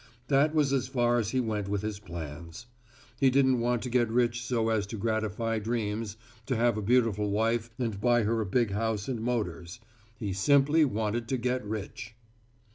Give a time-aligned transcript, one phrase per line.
[0.29, 2.65] That was as far as he went with his plans.
[3.19, 7.29] He didn't want to get rich so as to gratify dreams, to have a beautiful
[7.29, 9.79] wife and buy her a big house and motors.
[10.17, 12.15] He simply wanted to get rich.